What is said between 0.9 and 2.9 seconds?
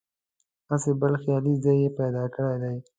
بل خیالي ځای یې پیدا کړی دی.